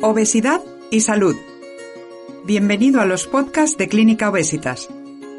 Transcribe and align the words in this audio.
Obesidad 0.00 0.60
y 0.92 1.00
salud. 1.00 1.34
Bienvenido 2.44 3.00
a 3.00 3.04
los 3.04 3.26
podcasts 3.26 3.76
de 3.76 3.88
Clínica 3.88 4.30
Obesitas, 4.30 4.88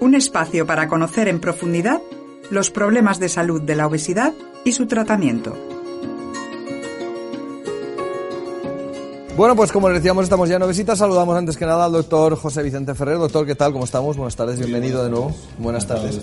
un 0.01 0.15
espacio 0.15 0.67
para 0.67 0.89
conocer 0.89 1.29
en 1.29 1.39
profundidad 1.39 2.01
los 2.51 2.69
problemas 2.69 3.19
de 3.19 3.29
salud 3.29 3.61
de 3.61 3.77
la 3.77 3.87
obesidad 3.87 4.33
y 4.65 4.73
su 4.73 4.85
tratamiento. 4.85 5.78
Bueno, 9.39 9.55
pues 9.55 9.71
como 9.71 9.87
les 9.87 9.99
decíamos, 9.99 10.25
estamos 10.25 10.49
ya 10.49 10.57
en 10.57 10.63
Obesitas. 10.63 10.99
Saludamos 10.99 11.33
antes 11.37 11.55
que 11.55 11.65
nada 11.65 11.85
al 11.85 11.93
doctor 11.93 12.35
José 12.35 12.61
Vicente 12.61 12.93
Ferrer. 12.93 13.17
Doctor, 13.17 13.45
¿qué 13.45 13.55
tal? 13.55 13.71
¿Cómo 13.71 13.85
estamos? 13.85 14.17
Buenas 14.17 14.35
tardes, 14.35 14.59
bienvenido 14.59 15.01
de 15.01 15.09
nuevo. 15.09 15.33
Buenas 15.57 15.87
tardes. 15.87 16.19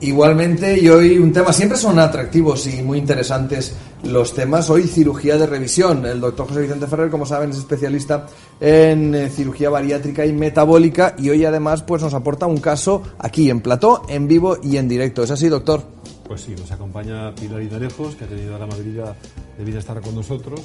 Igualmente, 0.00 0.78
y 0.80 0.88
hoy 0.88 1.18
un 1.18 1.32
tema, 1.32 1.52
siempre 1.52 1.76
son 1.76 1.98
atractivos 1.98 2.68
y 2.68 2.84
muy 2.84 2.98
interesantes 2.98 3.74
los 4.04 4.32
temas. 4.32 4.70
Hoy 4.70 4.84
cirugía 4.84 5.36
de 5.36 5.48
revisión. 5.48 6.06
El 6.06 6.20
doctor 6.20 6.46
José 6.46 6.60
Vicente 6.60 6.86
Ferrer, 6.86 7.10
como 7.10 7.26
saben, 7.26 7.50
es 7.50 7.58
especialista 7.58 8.26
en 8.60 9.12
eh, 9.16 9.28
cirugía 9.28 9.68
bariátrica 9.68 10.24
y 10.24 10.32
metabólica 10.32 11.16
y 11.18 11.30
hoy 11.30 11.44
además 11.44 11.82
pues 11.82 12.00
nos 12.00 12.14
aporta 12.14 12.46
un 12.46 12.58
caso 12.58 13.02
aquí 13.18 13.50
en 13.50 13.60
plató, 13.60 14.02
en 14.08 14.28
vivo 14.28 14.56
y 14.62 14.76
en 14.76 14.86
directo. 14.86 15.24
¿Es 15.24 15.32
así, 15.32 15.48
doctor? 15.48 15.82
Pues 16.28 16.42
sí, 16.42 16.54
nos 16.56 16.70
acompaña 16.70 17.34
Pilar 17.34 17.60
Inarejos, 17.60 18.14
que 18.14 18.22
ha 18.22 18.28
tenido 18.28 18.56
la 18.56 18.66
amabilidad 18.66 19.16
de 19.58 19.78
estar 19.78 20.00
con 20.00 20.14
nosotros 20.14 20.60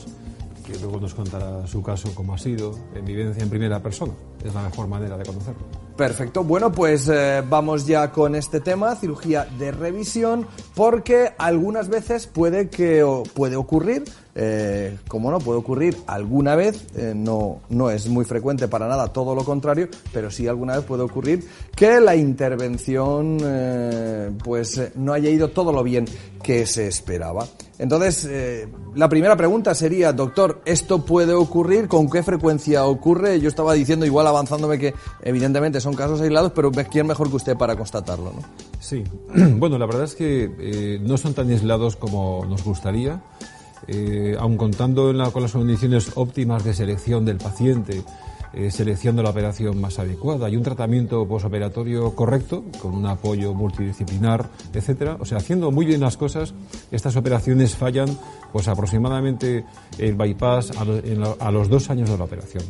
que 0.69 0.79
luego 0.79 0.99
nos 0.99 1.13
contará 1.13 1.65
su 1.67 1.81
caso, 1.81 2.13
cómo 2.13 2.33
ha 2.33 2.37
sido, 2.37 2.77
en 2.95 3.05
vivencia 3.05 3.43
en 3.43 3.49
primera 3.49 3.81
persona. 3.81 4.13
Es 4.43 4.53
la 4.53 4.63
mejor 4.63 4.87
manera 4.87 5.17
de 5.17 5.25
conocerlo. 5.25 5.65
Perfecto. 5.97 6.43
Bueno, 6.43 6.71
pues 6.71 7.09
eh, 7.09 7.43
vamos 7.47 7.85
ya 7.85 8.11
con 8.11 8.35
este 8.35 8.61
tema, 8.61 8.95
cirugía 8.95 9.45
de 9.57 9.71
revisión, 9.71 10.47
porque 10.75 11.33
algunas 11.37 11.89
veces 11.89 12.27
puede 12.27 12.69
que 12.69 13.05
puede 13.33 13.57
ocurrir 13.57 14.05
eh, 14.41 14.97
como 15.09 15.29
no, 15.31 15.39
puede 15.39 15.59
ocurrir 15.59 15.97
alguna 16.07 16.55
vez, 16.55 16.85
eh, 16.95 17.11
no, 17.13 17.59
no 17.67 17.89
es 17.89 18.07
muy 18.07 18.23
frecuente 18.23 18.69
para 18.69 18.87
nada, 18.87 19.09
todo 19.09 19.35
lo 19.35 19.43
contrario, 19.43 19.89
pero 20.13 20.31
sí 20.31 20.47
alguna 20.47 20.77
vez 20.77 20.85
puede 20.85 21.03
ocurrir 21.03 21.45
que 21.75 21.99
la 21.99 22.15
intervención 22.15 23.37
eh, 23.43 24.31
pues 24.41 24.95
no 24.95 25.11
haya 25.11 25.29
ido 25.29 25.49
todo 25.49 25.73
lo 25.73 25.83
bien 25.83 26.05
que 26.41 26.65
se 26.65 26.87
esperaba. 26.87 27.47
Entonces, 27.79 28.29
la 28.95 29.09
primera 29.09 29.35
pregunta 29.35 29.73
sería, 29.75 30.13
doctor, 30.13 30.61
¿esto 30.65 31.03
puede 31.03 31.33
ocurrir? 31.33 31.89
¿Con 31.89 32.09
qué 32.09 32.23
frecuencia 32.23 32.85
ocurre? 32.85 33.41
Yo 33.41 33.49
estaba 33.49 33.73
diciendo, 33.73 34.05
igual 34.05 34.27
avanzándome, 34.27 34.79
que 34.79 34.93
evidentemente 35.21 35.81
son 35.81 35.95
casos 35.95 36.21
aislados, 36.21 36.53
pero 36.53 36.71
¿quién 36.71 37.07
mejor 37.07 37.29
que 37.29 37.35
usted 37.37 37.57
para 37.57 37.75
constatarlo? 37.75 38.31
¿no? 38.33 38.41
Sí, 38.79 39.03
bueno, 39.57 39.77
la 39.77 39.85
verdad 39.85 40.03
es 40.03 40.15
que 40.15 40.99
no 41.03 41.17
son 41.17 41.33
tan 41.33 41.49
aislados 41.49 41.97
como 41.97 42.45
nos 42.45 42.63
gustaría 42.63 43.21
eh, 43.87 44.35
aun 44.39 44.57
contando 44.57 45.13
con 45.31 45.41
las 45.43 45.51
condiciones 45.51 46.11
óptimas 46.15 46.63
de 46.63 46.73
selección 46.73 47.25
del 47.25 47.37
paciente, 47.37 48.03
eh, 48.53 48.71
selección 48.71 49.15
de 49.15 49.23
la 49.23 49.29
operación 49.29 49.79
más 49.79 49.99
adecuada 49.99 50.49
y 50.49 50.55
un 50.55 50.63
tratamiento 50.63 51.27
posoperatorio 51.27 52.15
correcto, 52.15 52.63
con 52.81 52.95
un 52.95 53.05
apoyo 53.05 53.53
multidisciplinar, 53.53 54.49
etcétera. 54.73 55.17
O 55.19 55.25
sea, 55.25 55.37
haciendo 55.37 55.71
muy 55.71 55.85
bien 55.85 56.01
las 56.01 56.17
cosas, 56.17 56.53
estas 56.91 57.15
operaciones 57.15 57.75
fallan 57.75 58.09
pues 58.51 58.67
aproximadamente 58.67 59.65
el 59.97 60.15
bypass 60.15 60.71
a, 60.77 61.51
los 61.51 61.69
dos 61.69 61.89
años 61.89 62.09
de 62.09 62.17
la 62.17 62.23
operación. 62.23 62.63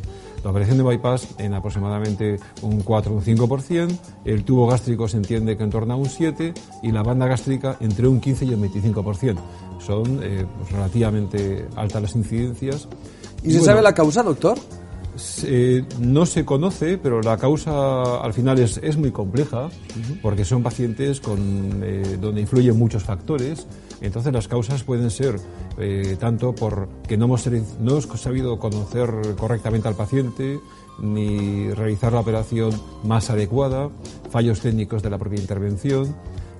La 0.44 0.50
operación 0.50 0.78
de 0.78 0.84
bypass 0.84 1.28
en 1.38 1.54
aproximadamente 1.54 2.38
un 2.62 2.80
4 2.82 3.12
o 3.12 3.16
un 3.16 3.22
5%, 3.22 3.98
el 4.24 4.44
tubo 4.44 4.66
gástrico 4.66 5.08
se 5.08 5.16
entiende 5.16 5.56
que 5.56 5.64
en 5.64 5.70
torno 5.70 5.94
a 5.94 5.96
un 5.96 6.06
7% 6.06 6.52
y 6.82 6.92
la 6.92 7.02
banda 7.02 7.26
gástrica 7.26 7.76
entre 7.80 8.08
un 8.08 8.20
15 8.20 8.44
y 8.44 8.54
un 8.54 8.62
25%. 8.62 9.38
Son 9.80 10.20
eh, 10.22 10.44
pues, 10.58 10.72
relativamente 10.72 11.66
altas 11.76 12.02
las 12.02 12.16
incidencias. 12.16 12.88
¿Y, 13.42 13.52
se 13.52 13.60
sabe 13.60 13.80
la 13.80 13.94
causa, 13.94 14.22
doctor? 14.22 14.58
No 15.98 16.26
se 16.26 16.44
conoce, 16.44 16.98
pero 16.98 17.20
la 17.20 17.36
causa 17.36 18.20
al 18.20 18.32
final 18.32 18.58
es, 18.58 18.78
es 18.78 18.96
muy 18.96 19.10
compleja, 19.10 19.68
porque 20.22 20.44
son 20.44 20.62
pacientes 20.62 21.20
con, 21.20 21.82
eh, 21.82 22.18
donde 22.20 22.40
influyen 22.40 22.78
muchos 22.78 23.04
factores. 23.04 23.66
Entonces 24.00 24.32
las 24.32 24.48
causas 24.48 24.82
pueden 24.82 25.10
ser 25.10 25.36
eh, 25.78 26.16
tanto 26.18 26.54
por 26.54 26.88
que 27.06 27.16
no 27.16 27.26
hemos, 27.26 27.46
no 27.46 27.98
hemos 27.98 28.20
sabido 28.20 28.58
conocer 28.58 29.10
correctamente 29.38 29.88
al 29.88 29.94
paciente, 29.94 30.58
ni 31.00 31.70
realizar 31.70 32.12
la 32.12 32.20
operación 32.20 32.72
más 33.04 33.30
adecuada, 33.30 33.90
fallos 34.30 34.60
técnicos 34.60 35.02
de 35.02 35.10
la 35.10 35.18
propia 35.18 35.40
intervención, 35.40 36.14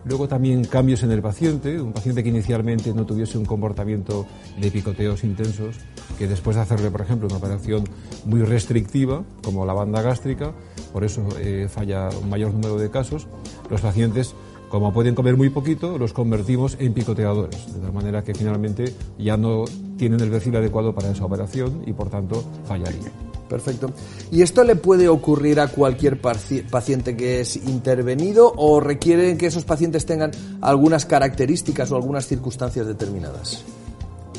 Luego 0.04 0.28
también 0.28 0.64
cambios 0.64 1.02
en 1.02 1.10
el 1.10 1.22
paciente, 1.22 1.80
un 1.80 1.92
paciente 1.92 2.22
que 2.22 2.30
inicialmente 2.30 2.94
no 2.94 3.04
tuviese 3.04 3.38
un 3.38 3.44
comportamiento 3.44 4.26
de 4.58 4.70
picoteos 4.70 5.24
intensos, 5.24 5.76
que 6.18 6.26
después 6.26 6.56
de 6.56 6.62
hacerle, 6.62 6.90
por 6.90 7.02
ejemplo, 7.02 7.28
una 7.28 7.36
operación 7.36 7.84
muy 8.24 8.42
restrictiva, 8.42 9.24
como 9.42 9.66
la 9.66 9.72
banda 9.72 10.02
gástrica, 10.02 10.52
por 10.92 11.04
eso 11.04 11.26
eh, 11.38 11.68
falla 11.70 12.08
un 12.22 12.30
mayor 12.30 12.52
número 12.52 12.78
de 12.78 12.90
casos, 12.90 13.26
los 13.68 13.80
pacientes, 13.80 14.34
como 14.70 14.92
pueden 14.92 15.14
comer 15.14 15.36
muy 15.36 15.50
poquito, 15.50 15.98
los 15.98 16.12
convertimos 16.12 16.76
en 16.78 16.94
picoteadores, 16.94 17.74
de 17.74 17.80
tal 17.80 17.92
manera 17.92 18.22
que 18.22 18.34
finalmente 18.34 18.94
ya 19.18 19.36
no 19.36 19.64
tienen 19.98 20.20
el 20.20 20.30
perfil 20.30 20.56
adecuado 20.56 20.94
para 20.94 21.10
esa 21.10 21.24
operación 21.24 21.82
y 21.86 21.92
por 21.92 22.08
tanto 22.08 22.44
fallarían. 22.64 23.29
Perfecto. 23.50 23.90
¿Y 24.30 24.42
esto 24.42 24.62
le 24.62 24.76
puede 24.76 25.08
ocurrir 25.08 25.58
a 25.58 25.66
cualquier 25.66 26.20
paciente 26.20 27.16
que 27.16 27.40
es 27.40 27.56
intervenido 27.56 28.52
o 28.56 28.78
requiere 28.78 29.36
que 29.36 29.46
esos 29.46 29.64
pacientes 29.64 30.06
tengan 30.06 30.30
algunas 30.60 31.04
características 31.04 31.90
o 31.90 31.96
algunas 31.96 32.28
circunstancias 32.28 32.86
determinadas? 32.86 33.64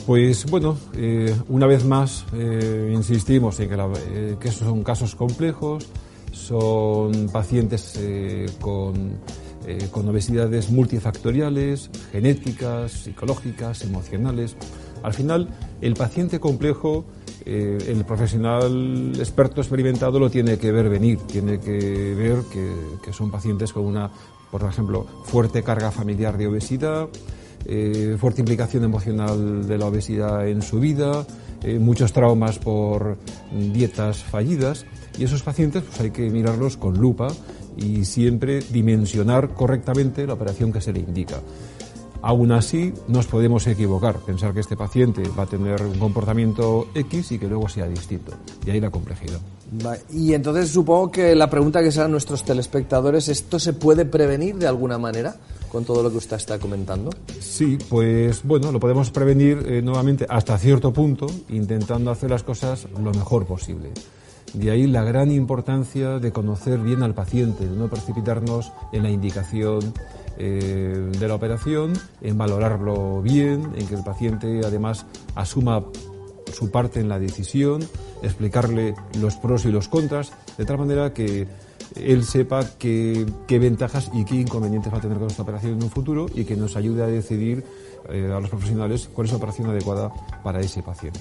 Pues 0.07 0.45
bueno, 0.45 0.77
eh, 0.95 1.35
una 1.49 1.67
vez 1.67 1.83
más 1.83 2.25
eh, 2.33 2.91
insistimos 2.95 3.59
en 3.59 3.69
que, 3.69 3.75
eh, 3.75 4.37
esos 4.41 4.67
son 4.67 4.81
casos 4.81 5.13
complejos, 5.13 5.87
son 6.31 7.27
pacientes 7.33 7.99
con, 8.61 9.19
con 9.91 10.07
obesidades 10.07 10.71
multifactoriales, 10.71 11.89
genéticas, 12.13 12.93
psicológicas, 12.93 13.83
emocionales. 13.83 14.55
Al 15.03 15.13
final, 15.13 15.49
el 15.81 15.95
paciente 15.95 16.39
complejo 16.39 17.03
eh, 17.45 17.77
el 17.87 18.05
profesional 18.05 19.13
experto 19.17 19.61
experimentado 19.61 20.19
lo 20.19 20.29
tiene 20.29 20.57
que 20.57 20.71
ver 20.71 20.89
venir, 20.89 21.19
tiene 21.19 21.59
que 21.59 22.13
ver 22.15 22.43
que, 22.51 23.13
son 23.13 23.31
pacientes 23.31 23.73
con 23.73 23.85
una, 23.85 24.11
por 24.51 24.63
ejemplo, 24.63 25.05
fuerte 25.25 25.63
carga 25.63 25.91
familiar 25.91 26.37
de 26.37 26.47
obesidad, 26.47 27.09
eh, 27.65 28.15
fuerte 28.19 28.41
implicación 28.41 28.83
emocional 28.83 29.67
de 29.67 29.77
la 29.77 29.87
obesidad 29.87 30.47
en 30.47 30.61
su 30.61 30.79
vida, 30.79 31.25
eh, 31.63 31.79
muchos 31.79 32.13
traumas 32.13 32.59
por 32.59 33.17
dietas 33.51 34.23
fallidas 34.23 34.85
y 35.17 35.23
esos 35.23 35.41
pacientes 35.41 35.83
pues 35.83 35.99
hay 35.99 36.11
que 36.11 36.29
mirarlos 36.29 36.77
con 36.77 36.97
lupa 36.97 37.27
y 37.77 38.05
siempre 38.05 38.61
dimensionar 38.71 39.49
correctamente 39.49 40.27
la 40.27 40.33
operación 40.33 40.71
que 40.71 40.81
se 40.81 40.93
le 40.93 40.99
indica. 40.99 41.39
Aún 42.23 42.51
así, 42.51 42.93
nos 43.07 43.25
podemos 43.25 43.65
equivocar, 43.65 44.19
pensar 44.19 44.53
que 44.53 44.59
este 44.59 44.77
paciente 44.77 45.23
va 45.37 45.43
a 45.43 45.47
tener 45.47 45.81
un 45.81 45.97
comportamiento 45.97 46.87
X 46.93 47.31
y 47.31 47.39
que 47.39 47.47
luego 47.47 47.67
sea 47.67 47.87
distinto. 47.87 48.33
Y 48.65 48.69
ahí 48.69 48.79
la 48.79 48.91
complejidad. 48.91 49.39
Y 50.11 50.33
entonces 50.33 50.69
supongo 50.69 51.11
que 51.11 51.33
la 51.33 51.49
pregunta 51.49 51.81
que 51.81 51.91
serán 51.91 52.11
nuestros 52.11 52.43
telespectadores, 52.43 53.29
¿esto 53.29 53.57
se 53.57 53.73
puede 53.73 54.05
prevenir 54.05 54.57
de 54.57 54.67
alguna 54.67 54.97
manera 54.97 55.35
con 55.71 55.85
todo 55.85 56.03
lo 56.03 56.11
que 56.11 56.17
usted 56.17 56.35
está 56.35 56.59
comentando? 56.59 57.09
Sí, 57.39 57.77
pues 57.89 58.43
bueno, 58.43 58.71
lo 58.71 58.79
podemos 58.79 59.09
prevenir 59.09 59.63
eh, 59.65 59.81
nuevamente 59.81 60.25
hasta 60.29 60.57
cierto 60.57 60.91
punto, 60.91 61.27
intentando 61.49 62.11
hacer 62.11 62.29
las 62.29 62.43
cosas 62.43 62.87
lo 63.01 63.11
mejor 63.13 63.45
posible. 63.45 63.91
De 64.53 64.69
ahí 64.69 64.85
la 64.85 65.03
gran 65.03 65.31
importancia 65.31 66.19
de 66.19 66.33
conocer 66.33 66.79
bien 66.79 67.03
al 67.03 67.13
paciente, 67.13 67.65
de 67.65 67.75
no 67.75 67.87
precipitarnos 67.87 68.73
en 68.91 69.03
la 69.03 69.09
indicación 69.09 69.93
eh, 70.37 71.11
de 71.17 71.27
la 71.27 71.35
operación, 71.35 71.93
en 72.21 72.37
valorarlo 72.37 73.21
bien, 73.21 73.71
en 73.75 73.87
que 73.87 73.95
el 73.95 74.03
paciente 74.03 74.61
además 74.65 75.05
asuma 75.35 75.85
su 76.51 76.69
parte 76.71 76.99
en 76.99 77.09
la 77.09 77.19
decisión, 77.19 77.81
explicarle 78.21 78.95
los 79.19 79.35
pros 79.35 79.65
y 79.65 79.71
los 79.71 79.87
contras, 79.87 80.31
de 80.57 80.65
tal 80.65 80.77
manera 80.77 81.13
que 81.13 81.47
él 81.95 82.23
sepa 82.23 82.65
qué, 82.77 83.25
ventajas 83.49 84.11
y 84.13 84.25
qué 84.25 84.35
inconvenientes 84.35 84.91
va 84.91 84.97
a 84.97 85.01
tener 85.01 85.17
con 85.17 85.27
esta 85.27 85.43
operación 85.43 85.73
en 85.73 85.83
un 85.83 85.89
futuro 85.89 86.27
y 86.33 86.45
que 86.45 86.55
nos 86.55 86.75
ayude 86.75 87.03
a 87.03 87.07
decidir 87.07 87.63
eh, 88.09 88.31
a 88.33 88.39
los 88.39 88.49
profesionales 88.49 89.09
cuál 89.13 89.25
es 89.25 89.31
la 89.31 89.37
operación 89.37 89.69
adecuada 89.69 90.11
para 90.43 90.59
ese 90.59 90.81
paciente. 90.81 91.19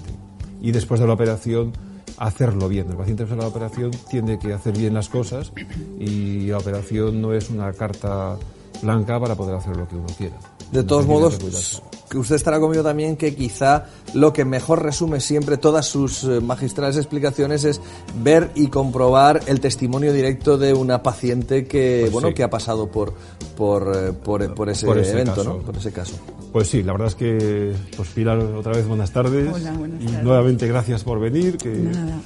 y 0.62 0.72
después 0.72 1.00
de 1.00 1.06
la 1.06 1.14
operación 1.14 1.72
hacerlo 2.18 2.68
bien. 2.68 2.88
El 2.90 2.96
paciente 2.96 3.24
después 3.24 3.38
de 3.38 3.44
la 3.44 3.48
operación 3.48 3.90
tiene 4.10 4.38
que 4.38 4.52
hacer 4.52 4.76
bien 4.76 4.94
las 4.94 5.08
cosas 5.08 5.52
y 5.98 6.48
la 6.48 6.58
operación 6.58 7.20
no 7.20 7.32
es 7.32 7.50
una 7.50 7.72
carta 7.72 8.36
blanca 8.82 9.18
para 9.20 9.34
poder 9.34 9.54
hacer 9.56 9.76
lo 9.76 9.86
que 9.88 9.96
uno 9.96 10.06
quiera. 10.16 10.36
De 10.72 10.84
todos 10.84 11.04
modos, 11.06 11.82
que 12.08 12.16
usted 12.18 12.36
estará 12.36 12.60
conmigo 12.60 12.82
también 12.84 13.16
que 13.16 13.34
quizá 13.34 13.86
lo 14.14 14.32
que 14.32 14.44
mejor 14.44 14.82
resume 14.84 15.20
siempre 15.20 15.56
todas 15.56 15.86
sus 15.86 16.22
eh, 16.24 16.40
magistrales 16.40 16.96
explicaciones 16.96 17.64
es 17.64 17.80
ver 18.22 18.50
y 18.54 18.68
comprobar 18.68 19.40
el 19.46 19.58
testimonio 19.60 20.12
directo 20.12 20.58
de 20.58 20.72
una 20.72 21.02
paciente 21.02 21.66
que 21.66 21.98
Pues 22.02 22.12
bueno 22.12 22.28
sí. 22.28 22.34
que 22.34 22.42
ha 22.44 22.50
pasado 22.50 22.88
por 22.88 23.14
por, 23.56 23.92
eh, 23.94 24.12
por, 24.12 24.54
por 24.54 24.70
ese, 24.70 24.86
Por 24.86 24.98
ese 24.98 25.12
evento, 25.12 25.34
caso. 25.34 25.44
¿no? 25.50 25.58
Por 25.58 25.76
ese 25.76 25.92
caso. 25.92 26.14
Pues 26.52 26.68
sí, 26.68 26.82
la 26.82 26.92
verdad 26.92 27.08
es 27.08 27.14
que, 27.14 27.72
pues 27.96 28.08
Pilar, 28.08 28.38
otra 28.38 28.72
vez 28.72 28.86
buenas 28.88 29.12
tardes. 29.12 29.52
Hola, 29.54 29.72
buenas 29.72 30.02
y 30.02 30.06
tardes. 30.06 30.22
nuevamente 30.24 30.66
gracias 30.66 31.04
por 31.04 31.20
venir, 31.20 31.58
que, 31.58 31.68
Nada. 31.68 32.20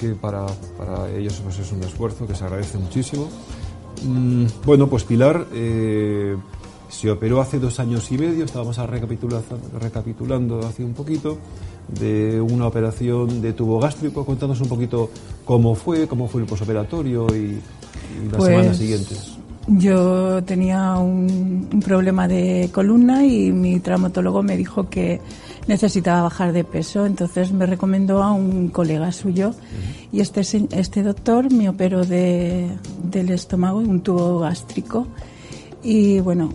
que 0.00 0.08
para, 0.14 0.46
para 0.76 1.08
ellos 1.10 1.40
pues, 1.44 1.58
es 1.58 1.70
un 1.72 1.82
esfuerzo 1.84 2.26
que 2.26 2.34
se 2.34 2.44
agradece 2.44 2.78
muchísimo. 2.78 3.28
Mm, 4.04 4.46
bueno, 4.64 4.86
pues 4.88 5.04
Pilar 5.04 5.46
eh, 5.52 6.36
se 6.88 7.10
operó 7.10 7.40
hace 7.40 7.58
dos 7.58 7.78
años 7.80 8.10
y 8.12 8.18
medio, 8.18 8.44
estábamos 8.44 8.76
recapitulando 9.80 10.60
hace 10.60 10.84
un 10.84 10.92
poquito, 10.92 11.38
de 11.88 12.40
una 12.40 12.66
operación 12.66 13.40
de 13.40 13.52
tubo 13.52 13.78
gástrico. 13.80 14.24
Cuéntanos 14.24 14.60
un 14.60 14.68
poquito 14.68 15.10
cómo 15.44 15.74
fue, 15.74 16.06
cómo 16.06 16.28
fue 16.28 16.42
el 16.42 16.46
posoperatorio 16.46 17.26
y, 17.34 17.38
y 17.38 18.28
las 18.30 18.36
Pues, 18.36 18.48
semanas 18.50 18.76
siguientes. 18.76 19.38
Yo 19.68 20.42
tenía 20.42 20.94
un, 20.96 21.68
un 21.72 21.80
problema 21.80 22.26
de 22.26 22.68
columna 22.72 23.24
y 23.24 23.52
mi 23.52 23.78
traumatólogo 23.78 24.42
me 24.42 24.56
dijo 24.56 24.88
que 24.90 25.20
necesitaba 25.66 26.22
bajar 26.22 26.52
de 26.52 26.64
peso, 26.64 27.06
entonces 27.06 27.52
me 27.52 27.66
recomendó 27.66 28.22
a 28.22 28.32
un 28.32 28.68
colega 28.68 29.12
suyo. 29.12 29.54
Y 30.12 30.20
este, 30.20 30.40
este 30.72 31.02
doctor 31.02 31.52
me 31.52 31.68
operó 31.68 32.04
de, 32.04 32.68
del 33.04 33.30
estómago, 33.30 33.78
un 33.78 34.00
tubo 34.00 34.38
gástrico. 34.40 35.06
Y 35.82 36.20
bueno, 36.20 36.50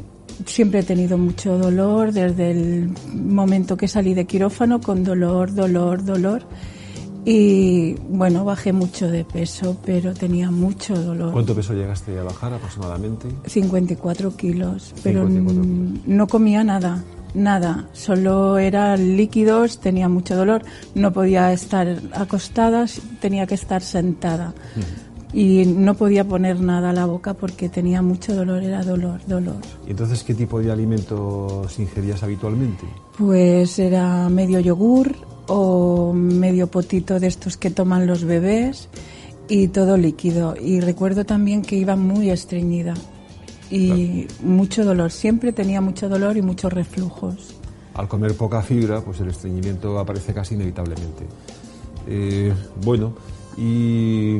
siempre 0.45 0.79
he 0.79 0.83
tenido 0.83 1.17
mucho 1.17 1.57
dolor 1.57 2.11
desde 2.11 2.51
el 2.51 2.89
momento 3.13 3.75
que 3.77 3.87
salí 3.87 4.13
de 4.13 4.25
quirófano 4.25 4.79
con 4.81 5.03
dolor, 5.03 5.53
dolor, 5.53 6.03
dolor. 6.05 6.43
Y 7.25 7.95
bueno, 8.09 8.45
bajé 8.45 8.71
mucho 8.71 9.09
de 9.11 9.25
peso, 9.25 9.75
pero 9.85 10.13
tenía 10.13 10.49
mucho 10.49 10.95
dolor. 10.95 11.33
¿Cuánto 11.33 11.53
peso 11.53 11.73
llegaste 11.73 12.17
a 12.17 12.23
bajar 12.23 12.53
aproximadamente? 12.53 13.27
54 13.45 14.37
kilos, 14.37 14.93
pero 15.03 15.27
54 15.27 15.63
n- 15.63 15.99
no 16.05 16.27
comía 16.27 16.63
nada, 16.63 17.03
nada, 17.33 17.87
solo 17.93 18.57
eran 18.57 19.17
líquidos, 19.17 19.79
tenía 19.79 20.09
mucho 20.09 20.35
dolor, 20.35 20.63
no 20.95 21.13
podía 21.13 21.53
estar 21.53 22.01
acostada, 22.13 22.85
tenía 23.19 23.45
que 23.45 23.55
estar 23.55 23.81
sentada 23.81 24.53
y 25.33 25.65
no 25.65 25.95
podía 25.95 26.23
poner 26.23 26.59
nada 26.61 26.91
a 26.91 26.93
la 26.93 27.05
boca 27.05 27.33
porque 27.33 27.69
tenía 27.69 28.01
mucho 28.01 28.35
dolor, 28.35 28.63
era 28.63 28.83
dolor, 28.83 29.19
dolor. 29.27 29.57
¿Y 29.85 29.91
entonces 29.91 30.23
qué 30.23 30.33
tipo 30.33 30.59
de 30.59 30.71
alimentos 30.71 31.77
ingerías 31.79 32.23
habitualmente? 32.23 32.85
Pues 33.17 33.77
era 33.79 34.29
medio 34.29 34.59
yogur 34.59 35.15
o 35.47 36.13
medio 36.13 36.67
potito 36.67 37.19
de 37.19 37.27
estos 37.27 37.57
que 37.57 37.69
toman 37.69 38.07
los 38.07 38.23
bebés 38.23 38.89
y 39.49 39.67
todo 39.69 39.97
líquido. 39.97 40.55
Y 40.59 40.79
recuerdo 40.79 41.25
también 41.25 41.61
que 41.61 41.75
iba 41.75 41.95
muy 41.95 42.29
estreñida 42.29 42.93
y 43.69 44.27
mucho 44.41 44.85
dolor. 44.85 45.11
Siempre 45.11 45.51
tenía 45.51 45.81
mucho 45.81 46.09
dolor 46.09 46.37
y 46.37 46.41
muchos 46.41 46.71
reflujos. 46.73 47.55
Al 47.93 48.07
comer 48.07 48.35
poca 48.35 48.61
fibra, 48.61 49.01
pues 49.01 49.19
el 49.21 49.29
estreñimiento 49.29 49.97
aparece 49.99 50.33
casi 50.33 50.55
inevitablemente. 50.55 51.25
Eh, 52.07 52.53
bueno, 52.83 53.13
y, 53.57 54.37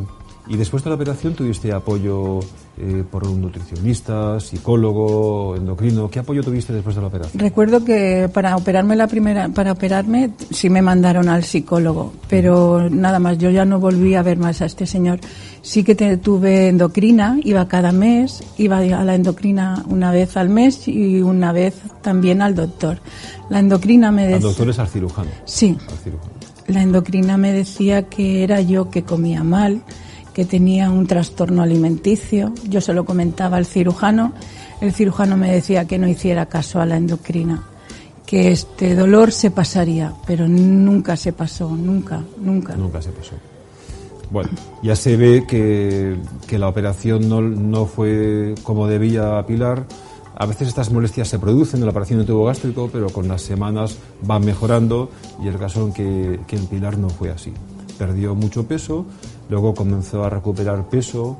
y 0.49 0.55
después 0.57 0.83
de 0.83 0.89
la 0.89 0.95
operación 0.95 1.33
tuviste 1.33 1.71
apoyo 1.73 2.39
eh, 2.79 3.03
por 3.09 3.27
un 3.27 3.41
nutricionista, 3.41 4.39
psicólogo, 4.39 5.55
endocrino. 5.55 6.09
¿Qué 6.09 6.19
apoyo 6.19 6.44
tuviste 6.44 6.71
después 6.73 6.95
de 6.95 7.01
la 7.01 7.07
operación? 7.07 7.39
Recuerdo 7.39 7.83
que 7.83 8.29
para 8.33 8.55
operarme 8.55 8.95
la 8.95 9.07
primera, 9.07 9.49
para 9.49 9.71
operarme 9.73 10.31
sí 10.51 10.69
me 10.69 10.81
mandaron 10.81 11.27
al 11.29 11.44
psicólogo, 11.44 12.13
pero 12.29 12.89
nada 12.89 13.19
más, 13.19 13.38
yo 13.38 13.49
ya 13.49 13.65
no 13.65 13.79
volví 13.79 14.15
a 14.15 14.21
ver 14.21 14.38
más 14.38 14.61
a 14.61 14.65
este 14.65 14.85
señor. 14.85 15.19
Sí 15.61 15.83
que 15.83 15.95
te- 15.95 16.17
tuve 16.17 16.69
endocrina, 16.69 17.38
iba 17.44 17.67
cada 17.67 17.91
mes, 17.91 18.44
iba 18.57 18.77
a 18.77 19.03
la 19.03 19.15
endocrina 19.15 19.83
una 19.89 20.11
vez 20.11 20.38
al 20.38 20.49
mes 20.49 20.88
y 20.88 21.21
una 21.21 21.51
vez 21.51 21.75
también 22.01 22.41
al 22.41 22.55
doctor. 22.55 22.99
La 23.49 23.59
endocrina 23.59 24.11
me 24.11 24.23
Al 24.25 24.29
decía... 24.33 24.47
doctor 24.47 24.69
es 24.69 24.79
al 24.79 24.88
cirujano. 24.88 25.29
Sí, 25.45 25.77
Al 25.89 25.97
cirujano. 25.97 26.31
la 26.67 26.81
endocrina 26.83 27.38
me 27.38 27.51
decía 27.51 28.03
que 28.03 28.44
era 28.44 28.61
yo 28.61 28.89
que 28.89 29.03
comía 29.03 29.44
mal, 29.44 29.81
que 30.37 30.45
tenía 30.45 30.91
un 30.91 31.07
trastorno 31.07 31.63
alimenticio. 31.63 32.53
Yo 32.69 32.79
se 32.79 32.93
lo 32.93 33.05
comentaba 33.05 33.57
al 33.57 33.65
cirujano. 33.65 34.33
El 34.81 34.93
cirujano 34.93 35.35
me 35.35 35.51
decía 35.51 35.85
que 35.85 35.97
no 35.97 36.07
hiciera 36.07 36.45
caso 36.45 36.79
a 36.79 36.85
la 36.85 36.95
endocrina, 36.95 37.63
que 38.23 38.51
este 38.51 38.93
dolor 38.93 39.31
se 39.31 39.49
pasaría, 39.49 40.13
pero 40.27 40.47
nunca 40.47 41.17
se 41.17 41.33
pasó, 41.33 41.71
nunca, 41.71 42.23
nunca. 42.39 42.75
Nunca 42.75 43.01
se 43.01 43.09
pasó. 43.09 43.33
Bueno, 44.29 44.51
ya 44.83 44.95
se 44.95 45.17
ve 45.17 45.45
que, 45.47 46.17
que 46.45 46.59
la 46.59 46.67
operación 46.67 47.27
no, 47.27 47.41
no 47.41 47.87
fue 47.87 48.53
como 48.61 48.87
debía 48.87 49.43
Pilar. 49.47 49.87
A 50.35 50.45
veces 50.45 50.67
estas 50.67 50.91
molestias 50.91 51.29
se 51.29 51.39
producen 51.39 51.79
en 51.79 51.87
la 51.87 51.91
operación 51.93 52.19
de 52.19 52.25
tubo 52.25 52.45
gástrico, 52.45 52.91
pero 52.93 53.09
con 53.09 53.27
las 53.27 53.41
semanas 53.41 53.97
van 54.21 54.45
mejorando 54.45 55.09
y 55.43 55.47
el 55.47 55.57
caso 55.57 55.87
en 55.87 55.93
que, 55.93 56.39
que 56.45 56.57
en 56.57 56.67
Pilar 56.67 56.99
no 56.99 57.09
fue 57.09 57.31
así. 57.31 57.53
Perdió 57.97 58.35
mucho 58.35 58.67
peso, 58.67 59.07
luego 59.49 59.73
comenzó 59.73 60.23
a 60.23 60.29
recuperar 60.29 60.89
peso. 60.89 61.38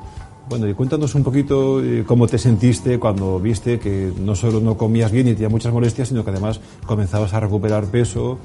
Bueno, 0.50 0.68
y 0.68 0.74
cuéntanos 0.74 1.14
un 1.16 1.24
poquito 1.24 1.84
eh, 1.84 2.04
cómo 2.08 2.26
te 2.28 2.38
sentiste 2.38 3.00
cuando 3.00 3.40
viste 3.40 3.80
que 3.80 4.14
no 4.20 4.34
solo 4.34 4.62
no 4.62 4.78
comías 4.78 5.12
bien 5.12 5.28
y 5.28 5.34
tenías 5.34 5.52
muchas 5.52 5.74
molestias, 5.74 6.08
sino 6.08 6.24
que 6.24 6.32
además 6.32 6.62
comenzabas 6.86 7.34
a 7.34 7.40
recuperar 7.40 7.86
peso. 7.86 8.38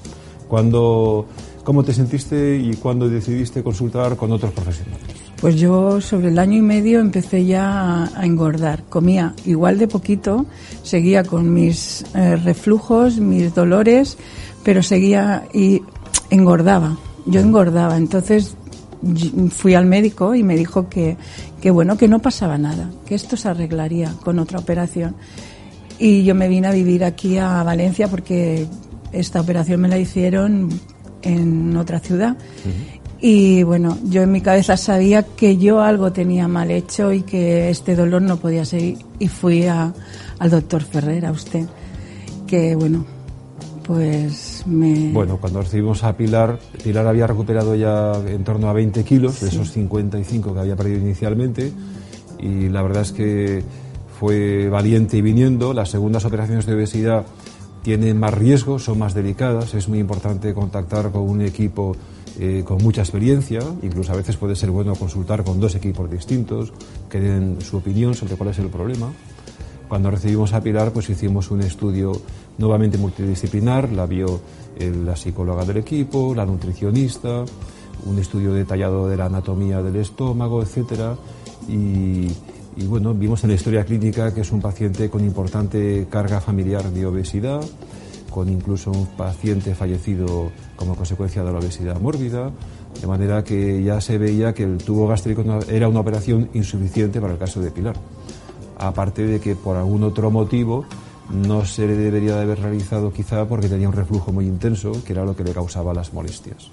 Cuando, 0.49 1.27
¿Cómo 1.65 1.85
te 1.85 1.93
sentiste 1.93 2.57
y 2.57 2.75
cuándo 2.75 3.09
decidiste 3.09 3.63
consultar 3.63 4.17
con 4.17 4.33
otros 4.33 4.53
profesionales? 4.53 5.01
Pues 5.41 5.57
yo 5.57 6.01
sobre 6.01 6.29
el 6.29 6.39
año 6.39 6.59
y 6.59 6.63
medio 6.63 6.99
empecé 6.99 7.45
ya 7.45 8.05
a, 8.17 8.25
engordar. 8.25 8.83
Comía 8.89 9.35
igual 9.45 9.79
de 9.79 9.87
poquito, 9.87 10.47
seguía 10.83 11.23
con 11.23 11.53
mis 11.53 12.05
eh, 12.15 12.37
reflujos, 12.37 13.19
mis 13.19 13.55
dolores, 13.55 14.19
pero 14.65 14.83
seguía 14.83 15.47
y 15.53 15.83
engordaba. 16.31 16.97
Yo 17.27 17.41
engordaba. 17.41 17.97
Entonces 17.97 18.57
fui 19.51 19.75
al 19.75 19.87
médico 19.87 20.35
y 20.35 20.43
me 20.43 20.57
dijo 20.57 20.89
que, 20.89 21.17
que 21.61 21.71
bueno, 21.71 21.97
que 21.97 22.09
no 22.09 22.21
pasaba 22.21 22.59
nada, 22.59 22.91
que 23.07 23.15
esto 23.15 23.37
se 23.37 23.49
arreglaría 23.49 24.13
con 24.25 24.39
otra 24.39 24.59
operación. 24.59 25.15
Y 25.99 26.25
yo 26.25 26.35
me 26.35 26.49
vine 26.49 26.69
a 26.69 26.73
vivir 26.73 27.05
aquí 27.05 27.39
a 27.39 27.63
Valencia 27.63 28.09
porque 28.09 28.67
esta 29.13 29.41
operación 29.41 29.81
me 29.81 29.89
la 29.89 29.99
hicieron 29.99 30.69
en 31.23 31.77
otra 31.77 32.01
ciudad. 32.01 32.37
Y 33.21 33.63
bueno, 33.63 33.97
yo 34.05 34.23
en 34.23 34.33
mi 34.33 34.41
cabeza 34.41 34.77
sabía 34.77 35.23
que 35.23 35.57
yo 35.57 35.81
algo 35.81 36.11
tenía 36.13 36.49
mal 36.49 36.73
hecho 36.73 37.13
y 37.13 37.23
que 37.23 37.71
este 37.71 37.95
dolor 37.95 38.23
no 38.23 38.37
podía 38.39 38.65
seguir. 38.65 38.99
Y 39.21 39.29
fui 39.29 39.65
a- 39.67 39.95
al 40.41 40.51
doctor 40.51 40.83
Ferrer, 40.83 41.27
a 41.27 41.31
usted, 41.31 41.67
que 42.49 42.75
bueno, 42.75 43.05
pues 43.85 44.52
me... 44.67 45.13
Bueno, 45.13 45.39
cuando 45.39 45.63
recibimos 45.63 46.05
a 46.05 46.17
Pilar, 46.17 46.59
Pilar 46.83 47.07
había 47.07 47.27
recuperado 47.27 47.75
ya 47.75 48.13
en 48.27 48.45
torno 48.45 48.69
a 48.69 48.73
20 48.73 49.05
kilos 49.05 49.41
de 49.41 49.49
esos 49.49 49.71
55 49.73 50.55
que 50.55 50.61
había 50.61 50.77
perdido 50.77 50.99
inicialmente 50.99 51.73
y 52.39 52.69
la 52.69 52.83
verdad 52.83 53.03
es 53.03 53.13
que 53.13 53.63
fue 54.19 54.69
valiente 54.69 55.17
y 55.17 55.23
viniendo. 55.23 55.73
Las 55.73 55.91
segundas 55.91 56.25
operaciones 56.25 56.67
de 56.67 56.75
obesidad 56.75 57.25
tienen 57.83 58.19
más 58.19 58.35
riesgo, 58.35 58.79
son 58.79 58.99
más 58.99 59.15
delicadas, 59.15 59.75
es 59.75 59.89
muy 59.89 59.99
importante 59.99 60.55
contactar 60.55 61.11
con 61.11 61.23
un 61.23 61.41
equipo 61.43 61.97
eh, 62.39 62.63
con 62.65 62.83
mucha 62.83 63.03
experiencia, 63.03 63.61
incluso 63.83 64.13
a 64.13 64.17
veces 64.17 64.37
puede 64.37 64.57
ser 64.57 64.71
bueno 64.71 64.95
consultar 64.95 65.45
con 65.45 65.61
dos 65.61 65.75
equipos 65.75 66.11
distintos 66.11 66.73
que 67.11 67.21
den 67.21 67.61
su 67.61 67.77
opinión 67.77 68.15
sobre 68.15 68.37
cuál 68.37 68.51
es 68.51 68.59
el 68.59 68.69
problema. 68.69 69.13
Cuando 69.89 70.11
recibimos 70.11 70.55
a 70.55 70.63
Pilar, 70.63 70.93
pues 70.93 71.11
hicimos 71.11 71.51
un 71.51 71.61
estudio 71.61 72.13
nuevamente 72.59 72.99
multidisciplinar, 72.99 73.91
la 73.93 74.07
vio 74.07 74.41
el- 74.79 75.05
la 75.05 75.17
psicóloga 75.17 75.65
del 75.65 75.79
equipo, 75.79 76.35
la 76.35 76.47
nutricionista, 76.47 77.45
un 78.07 78.19
estudio 78.19 78.53
detallado 78.53 79.09
de 79.09 79.17
la 79.17 79.27
anatomía 79.27 79.83
del 79.83 79.97
estómago, 79.97 80.63
etcétera, 80.63 81.17
y, 81.69 82.27
y 82.77 82.87
bueno, 82.89 83.15
vimos 83.15 83.45
en 83.45 83.51
la 83.51 83.57
historia 83.57 83.85
clínica 83.85 84.35
que 84.35 84.41
es 84.41 84.51
un 84.51 84.61
paciente 84.61 85.09
con 85.11 85.23
importante 85.25 86.07
carga 86.11 86.41
familiar 86.41 86.91
de 86.91 87.07
obesidad, 87.07 87.61
con 88.31 88.49
incluso 88.49 88.91
un 88.91 89.07
paciente 89.09 89.75
fallecido 89.75 90.51
como 90.75 90.97
consecuencia 90.97 91.45
de 91.45 91.53
la 91.53 91.59
obesidad 91.59 92.01
mórbida, 92.01 92.51
de 93.01 93.07
manera 93.07 93.45
que 93.45 93.83
ya 93.85 94.01
se 94.01 94.17
veía 94.19 94.55
que 94.55 94.65
el 94.65 94.79
tubo 94.79 95.07
gástrico 95.07 95.45
era 95.69 95.87
una 95.89 96.01
operación 96.01 96.49
insuficiente 96.55 97.21
para 97.21 97.35
el 97.35 97.39
caso 97.39 97.61
de 97.61 97.71
Pilar. 97.71 97.97
Aparte 98.79 99.27
de 99.27 99.39
que 99.39 99.55
por 99.55 99.77
algún 99.77 100.03
otro 100.03 100.31
motivo 100.31 100.85
no 101.31 101.65
se 101.65 101.87
debería 101.87 102.37
de 102.37 102.43
haber 102.43 102.61
realizado 102.61 103.13
quizá 103.13 103.47
porque 103.47 103.69
tenía 103.69 103.89
un 103.89 103.95
reflujo 103.95 104.33
muy 104.33 104.47
intenso, 104.47 104.93
que 105.05 105.13
era 105.13 105.25
lo 105.25 105.37
que 105.37 105.45
le 105.45 105.53
causaba 105.53 105.95
las 105.95 106.13
molestias. 106.13 106.71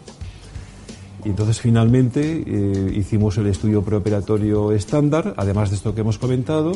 Y 1.24 1.30
entonces 1.30 1.60
finalmente 1.60 2.44
eh, 2.46 2.94
hicimos 2.96 3.38
el 3.38 3.48
estudio 3.48 3.82
preoperatorio 3.82 4.72
estándar, 4.72 5.34
además 5.38 5.70
de 5.70 5.76
esto 5.76 5.94
que 5.94 6.02
hemos 6.02 6.18
comentado. 6.18 6.72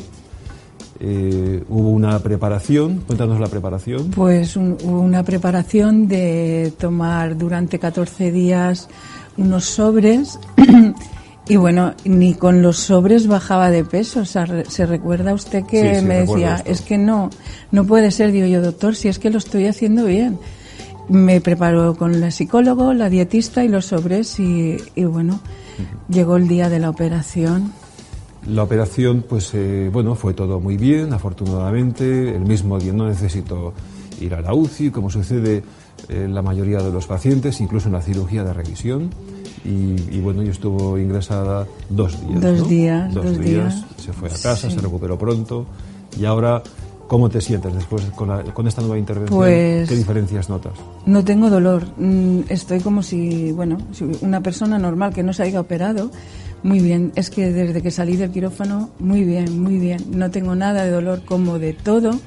Eh, 1.00 1.64
hubo 1.70 1.90
una 1.90 2.20
preparación, 2.20 3.04
cuéntanos 3.08 3.40
la 3.40 3.48
preparación. 3.48 4.12
Pues 4.12 4.56
hubo 4.56 5.00
una 5.00 5.24
preparación 5.24 6.08
de 6.08 6.74
tomar 6.78 7.38
durante 7.38 7.80
14 7.80 8.32
días 8.32 8.90
unos 9.38 9.66
sobres 9.66 10.40
y 11.48 11.58
bueno, 11.58 11.94
ni 12.06 12.34
con 12.34 12.62
los 12.62 12.78
sobres 12.78 13.28
bajaba 13.28 13.70
de 13.70 13.84
peso. 13.84 14.22
O 14.22 14.26
sea, 14.26 14.46
¿se 14.68 14.86
recuerda 14.86 15.34
usted 15.34 15.66
que 15.66 16.02
me 16.02 16.22
decía, 16.22 16.62
es 16.66 16.82
que 16.82 16.98
no, 16.98 17.30
no 17.72 17.86
puede 17.86 18.12
ser, 18.12 18.32
digo 18.32 18.48
yo, 18.48 18.62
doctor, 18.62 18.96
si 18.96 19.08
es 19.08 19.20
que 19.20 19.30
lo 19.30 19.38
estoy 19.38 19.68
haciendo 19.68 20.06
bien 20.06 20.40
me 21.10 21.42
preparó 21.42 21.96
con 21.96 22.14
el 22.14 22.32
psicólogo, 22.32 22.94
la 22.94 23.10
dietista 23.10 23.64
y 23.64 23.68
los 23.68 23.88
sobres 23.88 24.40
y, 24.40 24.78
bueno, 25.04 25.40
llegó 26.10 26.38
el 26.38 26.48
día 26.48 26.70
de 26.70 26.80
la 26.80 26.90
operación. 26.90 27.74
La 28.48 28.64
operación, 28.64 29.24
pues 29.28 29.52
eh, 29.54 29.90
bueno, 29.92 30.16
fue 30.16 30.34
todo 30.34 30.60
muy 30.60 30.78
bien, 30.78 31.14
afortunadamente. 31.14 32.36
El 32.36 32.42
mismo 32.42 32.78
día 32.78 32.92
no 32.94 33.08
necesito 33.08 33.74
ir 34.20 34.34
a 34.34 34.42
la 34.42 34.54
UCI, 34.54 34.92
como 34.92 35.10
sucede 35.10 35.64
en 36.10 36.34
la 36.36 36.42
mayoría 36.42 36.80
de 36.80 36.92
los 36.92 37.08
pacientes, 37.08 37.62
incluso 37.62 37.88
en 37.88 37.94
la 37.94 38.02
cirugía 38.02 38.44
de 38.44 38.54
revisión. 38.54 39.12
Y, 39.66 40.20
bueno, 40.20 40.44
yo 40.44 40.52
estuvo 40.52 40.98
ingresada 40.98 41.66
dos 41.90 42.20
días. 42.28 42.42
Dos 42.42 42.70
días, 42.70 43.14
dos, 43.14 43.40
días. 43.40 43.86
Se 43.98 44.12
fue 44.12 44.28
a 44.28 44.32
casa, 44.32 44.70
se 44.70 44.80
recuperó 44.80 45.18
pronto 45.18 45.66
y 46.20 46.26
ahora 46.26 46.62
¿Cómo 47.08 47.30
te 47.30 47.42
sientes 47.42 47.74
después 47.74 48.04
con, 48.16 48.68
esta 48.68 48.82
nueva 48.82 48.98
intervención? 48.98 49.38
Pues 49.38 49.88
¿Qué 49.90 49.96
diferencias 49.96 50.50
notas? 50.50 50.74
No 51.06 51.24
tengo 51.24 51.50
dolor. 51.50 51.86
Mm, 51.98 52.42
estoy 52.50 52.80
como 52.80 53.04
si, 53.04 53.52
bueno, 53.52 53.78
una 54.22 54.42
persona 54.42 54.80
normal 54.80 55.14
que 55.14 55.22
no 55.22 55.32
se 55.32 55.44
haya 55.44 55.60
operado. 55.60 56.10
Muy 56.64 56.80
bien. 56.80 57.12
Es 57.16 57.30
que 57.30 57.52
desde 57.52 57.82
que 57.84 57.92
salí 57.92 58.16
del 58.16 58.32
quirófano, 58.32 58.90
muy 59.00 59.24
bien, 59.26 59.62
muy 59.62 59.78
bien. 59.78 60.04
No 60.10 60.32
tengo 60.32 60.56
nada 60.56 60.86
de 60.86 60.92
dolor 60.92 61.24
como 61.24 61.60
de 61.60 61.74
todo, 61.74 62.20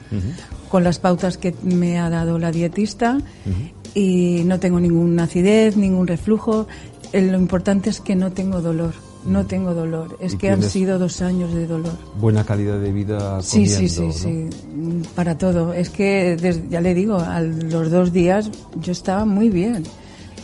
con 0.68 0.84
las 0.84 1.00
pautas 1.00 1.36
que 1.38 1.52
me 1.62 1.98
ha 1.98 2.10
dado 2.10 2.38
la 2.38 2.52
dietista. 2.52 3.18
Y 3.92 4.42
no 4.44 4.60
tengo 4.60 4.78
ninguna 4.78 5.24
acidez, 5.24 5.76
ningún 5.76 6.06
reflujo. 6.06 6.68
Eh, 7.12 7.22
lo 7.22 7.38
importante 7.38 7.90
es 7.90 8.00
que 8.00 8.14
no 8.14 8.32
tengo 8.32 8.60
dolor 8.60 8.94
no 9.26 9.44
tengo 9.46 9.74
dolor. 9.74 10.16
Es 10.20 10.36
que 10.36 10.50
han 10.50 10.62
sido 10.62 10.98
dos 10.98 11.20
años 11.20 11.52
de 11.52 11.66
dolor. 11.66 11.92
Buena 12.18 12.44
calidad 12.44 12.78
de 12.78 12.92
vida. 12.92 13.42
Sí, 13.42 13.66
sí, 13.66 13.88
sí, 13.88 14.12
sí. 14.12 14.48
Para 15.14 15.36
todo. 15.36 15.72
Es 15.72 15.90
que, 15.90 16.36
ya 16.70 16.80
le 16.80 16.94
digo, 16.94 17.18
a 17.18 17.40
los 17.40 17.90
dos 17.90 18.12
días 18.12 18.50
yo 18.80 18.92
estaba 18.92 19.24
muy 19.24 19.50
bien. 19.50 19.84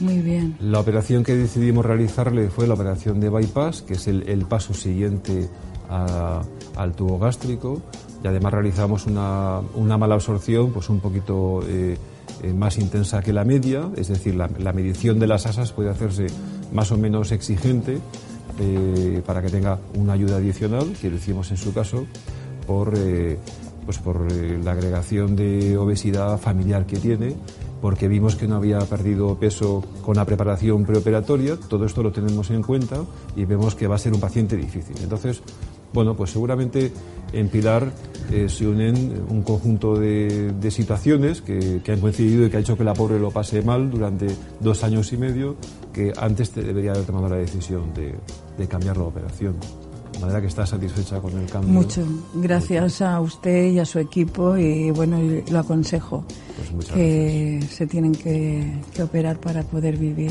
Muy 0.00 0.18
bien. 0.18 0.56
La 0.60 0.80
operación 0.80 1.22
que 1.22 1.36
decidimos 1.36 1.86
realizarle 1.86 2.48
fue 2.48 2.66
la 2.66 2.74
operación 2.74 3.20
de 3.20 3.28
bypass, 3.28 3.82
que 3.82 3.94
es 3.94 4.08
el, 4.08 4.44
paso 4.48 4.74
siguiente 4.74 5.48
al 5.88 6.92
tubo 6.94 7.18
gástrico. 7.18 7.80
Y 8.24 8.26
además 8.26 8.52
realizamos 8.52 9.06
una, 9.06 9.60
una 9.74 9.98
mala 9.98 10.14
absorción, 10.14 10.72
pues 10.72 10.88
un 10.88 11.00
poquito 11.00 11.62
eh, 11.66 11.96
eh, 12.42 12.52
más 12.52 12.78
intensa 12.78 13.22
que 13.22 13.32
la 13.32 13.44
media, 13.44 13.88
es 13.96 14.08
decir, 14.08 14.34
la, 14.34 14.72
medición 14.72 15.18
de 15.18 15.26
las 15.28 15.46
asas 15.46 15.72
puede 15.72 15.90
hacerse 15.90 16.26
más 16.72 16.90
o 16.90 16.98
menos 16.98 17.30
exigente 17.30 18.00
eh, 18.58 19.22
para 19.24 19.42
que 19.42 19.48
tenga 19.48 19.78
una 19.96 20.14
ayuda 20.14 20.36
adicional, 20.36 20.92
que 21.00 21.08
decimos 21.08 21.50
en 21.52 21.56
su 21.56 21.72
caso, 21.72 22.06
por, 22.66 22.94
eh, 22.96 23.38
pues 23.84 23.98
por 23.98 24.30
la 24.32 24.72
agregación 24.72 25.36
de 25.36 25.76
obesidad 25.76 26.38
familiar 26.38 26.84
que 26.84 26.96
tiene, 26.96 27.36
porque 27.80 28.08
vimos 28.08 28.36
que 28.36 28.46
no 28.46 28.56
había 28.56 28.78
perdido 28.80 29.36
peso 29.38 29.84
con 30.02 30.16
la 30.16 30.24
preparación 30.24 30.84
preoperatoria, 30.84 31.56
todo 31.56 31.84
esto 31.84 32.02
lo 32.02 32.12
tenemos 32.12 32.50
en 32.50 32.62
cuenta 32.62 33.04
y 33.36 33.44
vemos 33.44 33.74
que 33.74 33.86
va 33.86 33.96
a 33.96 33.98
ser 33.98 34.14
un 34.14 34.20
paciente 34.20 34.56
difícil. 34.56 34.96
Entonces, 35.02 35.42
bueno, 35.92 36.14
pues 36.16 36.30
seguramente 36.30 36.92
en 37.32 37.48
Pilar 37.48 37.92
eh, 38.30 38.48
se 38.48 38.66
unen 38.66 39.24
un 39.28 39.42
conjunto 39.42 39.94
de, 39.96 40.70
situaciones 40.70 41.42
que, 41.42 41.80
han 41.88 42.00
coincidido 42.00 42.46
y 42.46 42.50
que 42.50 42.56
ha 42.56 42.60
hecho 42.60 42.76
que 42.76 42.84
la 42.84 42.94
pobre 42.94 43.18
lo 43.18 43.30
pase 43.30 43.62
mal 43.62 43.90
durante 43.90 44.26
dos 44.60 44.84
años 44.84 45.12
y 45.12 45.16
medio, 45.16 45.56
que 45.92 46.12
antes 46.16 46.54
debería 46.54 46.92
haber 46.92 47.04
tomado 47.04 47.28
la 47.28 47.36
decisión 47.36 47.92
de, 47.94 48.66
cambiar 48.66 48.96
la 48.96 49.04
operación. 49.04 49.56
De 50.12 50.18
manera 50.18 50.42
que 50.42 50.46
está 50.46 50.66
satisfecha 50.66 51.20
con 51.20 51.36
el 51.38 51.46
cambio. 51.46 51.72
Mucho. 51.72 52.06
Gracias 52.34 53.00
a 53.00 53.18
usted 53.20 53.72
y 53.72 53.78
a 53.78 53.84
su 53.86 53.98
equipo 53.98 54.56
y 54.56 54.90
bueno, 54.90 55.18
lo 55.50 55.58
aconsejo 55.58 56.24
pues 56.74 56.88
que 56.88 57.66
se 57.68 57.86
tienen 57.86 58.12
que 58.12 58.78
operar 59.02 59.38
para 59.38 59.62
poder 59.62 59.96
vivir 59.96 60.30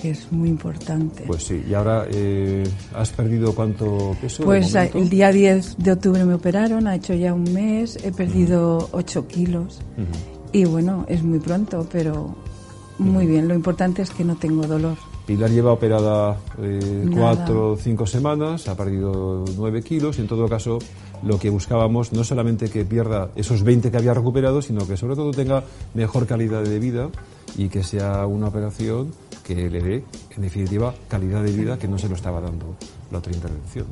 que 0.00 0.10
es 0.10 0.30
muy 0.32 0.48
importante. 0.48 1.24
Pues 1.26 1.44
sí, 1.44 1.62
y 1.68 1.74
ahora 1.74 2.06
eh, 2.10 2.64
has 2.94 3.10
perdido 3.10 3.54
cuánto 3.54 4.16
peso? 4.20 4.44
Pues 4.44 4.74
el 4.74 5.08
día 5.08 5.30
10 5.30 5.76
de 5.78 5.92
octubre 5.92 6.24
me 6.24 6.34
operaron, 6.34 6.86
ha 6.86 6.94
hecho 6.94 7.14
ya 7.14 7.34
un 7.34 7.52
mes, 7.52 7.98
he 8.02 8.12
perdido 8.12 8.88
8 8.92 9.26
kilos 9.26 9.80
y 10.52 10.64
bueno, 10.64 11.04
es 11.08 11.22
muy 11.22 11.38
pronto, 11.38 11.86
pero 11.90 12.34
muy 12.98 13.26
bien, 13.26 13.48
lo 13.48 13.54
importante 13.54 14.02
es 14.02 14.10
que 14.10 14.24
no 14.24 14.36
tengo 14.36 14.66
dolor. 14.66 14.96
Pilar 15.26 15.50
lleva 15.50 15.72
operada 15.72 16.38
eh, 16.60 17.08
cuatro 17.14 17.72
o 17.72 17.76
cinco 17.76 18.06
semanas, 18.06 18.66
ha 18.68 18.76
perdido 18.76 19.44
nueve 19.56 19.82
kilos 19.82 20.18
y 20.18 20.22
en 20.22 20.26
todo 20.26 20.48
caso 20.48 20.78
lo 21.22 21.38
que 21.38 21.50
buscábamos 21.50 22.12
no 22.12 22.24
solamente 22.24 22.68
que 22.68 22.84
pierda 22.84 23.30
esos 23.36 23.62
20 23.62 23.90
que 23.90 23.96
había 23.96 24.14
recuperado, 24.14 24.60
sino 24.60 24.86
que 24.86 24.96
sobre 24.96 25.14
todo 25.14 25.30
tenga 25.30 25.62
mejor 25.94 26.26
calidad 26.26 26.62
de 26.62 26.78
vida 26.78 27.10
y 27.56 27.68
que 27.68 27.82
sea 27.82 28.26
una 28.26 28.48
operación 28.48 29.12
que 29.54 29.68
le 29.68 29.80
dé, 29.82 30.04
en 30.36 30.42
definitiva, 30.42 30.94
calidad 31.08 31.42
de 31.42 31.50
vida 31.50 31.76
que 31.76 31.88
no 31.88 31.98
se 31.98 32.08
lo 32.08 32.14
estaba 32.14 32.40
dando 32.40 32.76
la 33.10 33.18
otra 33.18 33.32
intervención. 33.32 33.86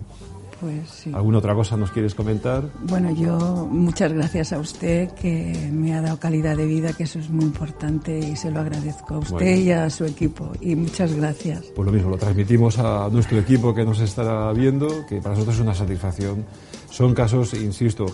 Pues 0.61 0.89
sí. 0.89 1.13
¿Alguna 1.15 1.39
otra 1.39 1.55
cosa 1.55 1.77
nos 1.77 1.91
quieres 1.91 2.15
comentar? 2.15 2.65
Bueno, 2.83 3.13
yo 3.15 3.69
muchas 3.71 4.13
gracias 4.13 4.53
a 4.53 4.59
usted 4.59 5.11
que 5.13 5.71
me 5.73 5.95
ha 5.95 6.03
dado 6.03 6.19
calidad 6.19 6.57
de 6.57 6.67
vida, 6.67 6.93
que 6.93 7.05
eso 7.05 7.19
es 7.19 7.31
muy 7.31 7.45
importante 7.45 8.19
y 8.19 8.37
se 8.37 8.51
lo 8.51 8.61
agradezco 8.61 9.15
a 9.15 9.19
usted 9.19 9.57
y 9.57 9.71
a 9.71 9.89
su 9.91 10.05
equipo. 10.05 10.53
Y 10.61 10.75
muchas 10.77 11.15
gracias. 11.15 11.67
Pues 11.75 11.87
lo 11.87 11.93
mismo, 11.93 12.11
lo 12.11 12.19
transmitimos 12.19 12.79
a 12.79 13.09
nuestro 13.11 13.39
equipo 13.39 13.75
que 13.75 13.85
nos 13.85 14.01
estará 14.01 14.53
viendo, 14.53 15.07
que 15.07 15.21
para 15.21 15.31
nosotros 15.31 15.57
es 15.57 15.61
una 15.61 15.75
satisfacción. 15.75 16.45
Son 16.91 17.15
casos, 17.15 17.55
insisto, 17.55 18.07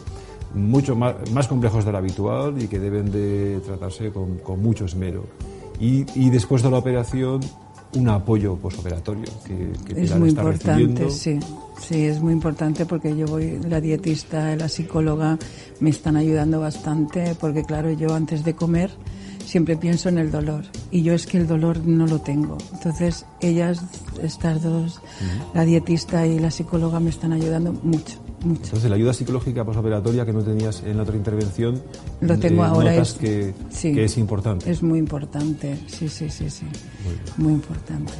mucho 0.54 0.96
más, 0.96 1.14
más 1.32 1.46
complejos 1.46 1.84
de 1.84 1.92
lo 1.92 1.98
habitual 1.98 2.60
y 2.60 2.68
que 2.68 2.78
deben 2.78 3.10
de 3.10 3.60
tratarse 3.64 4.10
con, 4.10 4.38
con 4.38 4.62
mucho 4.62 4.84
esmero. 4.84 5.24
Y, 5.80 6.06
y 6.14 6.30
después 6.30 6.62
de 6.62 6.70
la 6.70 6.78
operación, 6.78 7.40
un 7.96 8.08
apoyo 8.08 8.56
posoperatorio 8.56 9.24
que, 9.44 9.72
que 9.94 10.02
es 10.02 10.16
muy 10.16 10.30
importante, 10.30 11.10
sí, 11.10 11.38
sí, 11.80 12.04
es 12.04 12.20
muy 12.20 12.32
importante 12.32 12.86
porque 12.86 13.16
yo 13.16 13.26
voy, 13.26 13.60
la 13.68 13.80
dietista, 13.80 14.56
la 14.56 14.68
psicóloga 14.68 15.38
me 15.80 15.90
están 15.90 16.16
ayudando 16.16 16.60
bastante 16.60 17.34
porque 17.38 17.62
claro, 17.62 17.92
yo 17.92 18.14
antes 18.14 18.44
de 18.44 18.54
comer 18.54 18.90
siempre 19.44 19.76
pienso 19.76 20.08
en 20.08 20.18
el 20.18 20.30
dolor 20.30 20.64
y 20.90 21.02
yo 21.02 21.14
es 21.14 21.26
que 21.26 21.38
el 21.38 21.46
dolor 21.46 21.86
no 21.86 22.06
lo 22.06 22.20
tengo. 22.20 22.58
Entonces 22.72 23.26
ellas, 23.40 23.82
estas 24.22 24.62
dos, 24.62 25.00
la 25.54 25.64
dietista 25.64 26.26
y 26.26 26.38
la 26.38 26.50
psicóloga 26.50 27.00
me 27.00 27.10
están 27.10 27.32
ayudando 27.32 27.72
mucho. 27.72 28.23
Entonces, 28.44 28.90
la 28.90 28.96
ayuda 28.96 29.12
psicológica 29.12 29.64
posoperatoria 29.64 30.24
que 30.26 30.32
no 30.32 30.42
tenías 30.42 30.82
en 30.84 30.96
la 30.96 31.02
otra 31.02 31.16
intervención, 31.16 31.82
lo 32.20 32.38
tengo 32.38 32.62
eh, 32.62 32.66
ahora. 32.66 32.94
es, 32.94 33.14
que, 33.14 33.54
que, 33.80 34.04
es 34.04 34.18
importante. 34.18 34.70
Es 34.70 34.82
muy 34.82 34.98
importante, 34.98 35.78
sí, 35.86 36.08
sí, 36.08 36.28
sí, 36.28 36.50
sí. 36.50 36.66
muy 37.38 37.54
importante. 37.54 38.12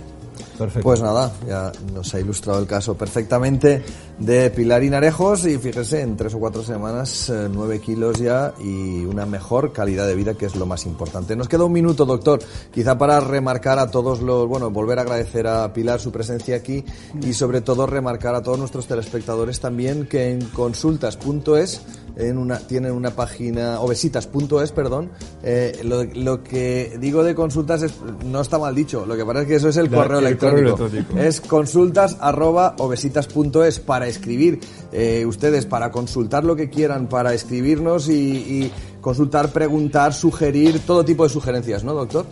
Pues 0.83 1.01
nada, 1.01 1.33
ya 1.47 1.73
nos 1.93 2.15
ha 2.15 2.21
ilustrado 2.21 2.61
el 2.61 2.67
caso 2.67 2.95
perfectamente 2.97 3.83
de 4.19 4.51
Pilar 4.51 4.85
Inarejos 4.85 5.47
y 5.47 5.59
fíjese, 5.59 6.01
en 6.01 6.17
tres 6.17 6.35
o 6.35 6.39
cuatro 6.39 6.63
semanas, 6.63 7.29
eh, 7.31 7.49
nueve 7.53 7.81
kilos 7.81 8.21
ya 8.21 8.55
y 8.61 9.05
una 9.05 9.27
mejor 9.27 9.73
calidad 9.73 10.07
de 10.07 10.15
vida, 10.15 10.35
que 10.35 10.47
es 10.47 10.55
lo 10.55 10.67
más 10.67 10.87
importante. 10.87 11.35
Nos 11.35 11.49
queda 11.49 11.65
un 11.65 11.73
minuto, 11.73 12.05
doctor, 12.05 12.41
quizá 12.73 12.97
para 12.97 13.21
remarcar 13.21 13.79
a 13.79 13.91
todos 13.91 14.21
los, 14.21 14.47
bueno, 14.47 14.71
volver 14.71 14.99
a 14.99 15.03
agradecer 15.03 15.47
a 15.47 15.73
Pilar 15.73 16.01
su 16.01 16.13
presencia 16.13 16.57
aquí 16.57 16.85
y 17.21 17.33
sobre 17.33 17.61
todo 17.61 17.87
remarcar 17.87 18.35
a 18.35 18.43
todos 18.43 18.59
nuestros 18.59 18.87
telespectadores 18.87 19.61
también 19.61 20.07
que 20.07 20.31
en 20.31 20.41
consultas.es 20.47 21.81
en 22.17 22.39
una, 22.39 22.59
tienen 22.59 22.93
una 22.93 23.11
página, 23.11 23.81
obesitas.es, 23.81 24.73
perdón. 24.73 25.11
Eh, 25.43 25.81
lo, 25.83 26.43
que 26.43 26.97
digo 27.01 27.25
de 27.25 27.35
consultas 27.35 27.83
es, 27.83 27.95
no 28.25 28.41
está 28.41 28.59
mal 28.59 28.75
dicho, 28.75 29.05
lo 29.07 29.17
que 29.17 29.25
pasa 29.25 29.43
es 29.43 29.49
que 29.49 29.55
eso 29.57 29.69
es 29.69 29.77
el, 29.77 29.91
correo, 29.91 30.21
electrónico. 30.27 30.89
Es 31.17 31.41
consultas 31.41 32.17
arroba 32.21 32.75
obesitas.es 32.79 33.81
para 33.81 34.07
escribir 34.07 34.61
eh, 34.93 35.25
ustedes, 35.27 35.67
para 35.67 35.91
consultar 35.91 36.45
lo 36.45 36.57
que 36.57 36.71
quieran, 36.71 37.09
para 37.09 37.35
escribirnos 37.35 38.09
y, 38.09 38.71
consultar, 39.01 39.51
preguntar, 39.53 40.15
sugerir, 40.15 40.81
todo 40.87 41.05
tipo 41.05 41.25
de 41.25 41.31
sugerencias, 41.31 41.85
¿no, 41.85 41.93
doctor? 41.93 42.27